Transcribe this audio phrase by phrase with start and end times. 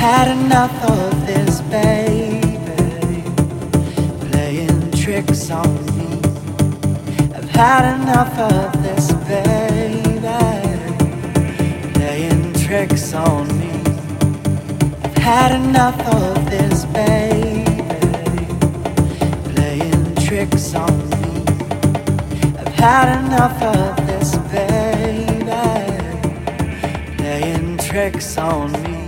[0.00, 2.40] had enough of this, baby.
[4.30, 6.08] Playing tricks on me.
[7.36, 10.22] I've had enough of this, baby.
[11.92, 13.74] Playing tricks on me.
[15.04, 17.66] I've had enough of this, baby.
[19.52, 21.44] Playing tricks on me.
[22.58, 25.44] I've had enough of this, baby.
[27.18, 28.99] Playing tricks on me.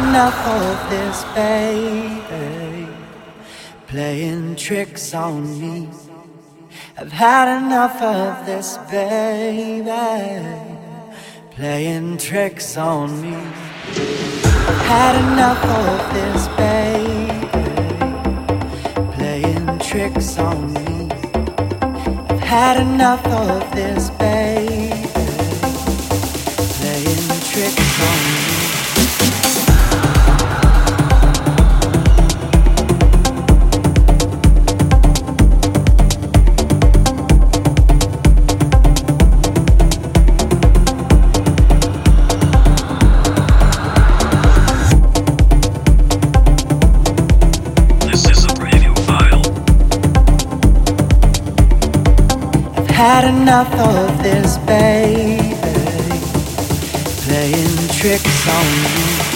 [0.00, 2.88] Enough of this, baby.
[3.86, 5.88] Playing tricks on me.
[6.96, 9.88] I've had enough of this, baby.
[11.50, 13.36] Playing tricks on me.
[14.70, 17.48] I've had enough of this, baby.
[19.16, 21.08] Playing tricks on me.
[22.30, 25.08] I've had enough of this, baby.
[26.78, 28.67] Playing tricks on me.
[52.98, 55.54] Had enough of this, baby.
[57.22, 59.27] Playing tricks on me.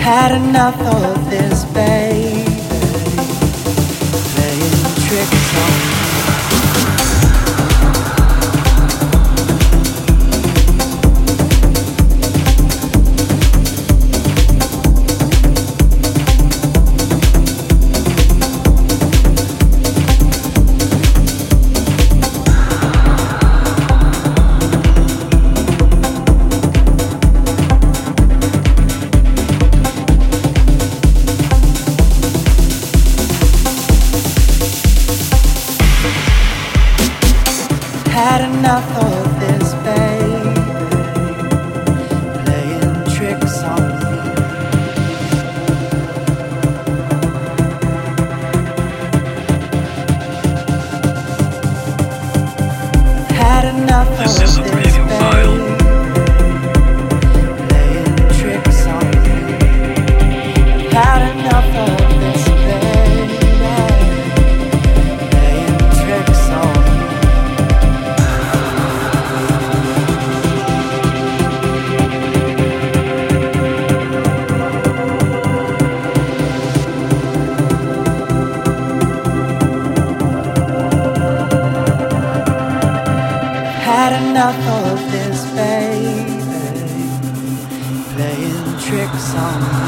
[0.00, 2.44] Had enough of this, baby.
[4.32, 5.99] Playing tricks on me.
[38.22, 39.39] Had enough of
[84.52, 86.26] Of this, baby.
[88.14, 89.79] Playing tricks on me.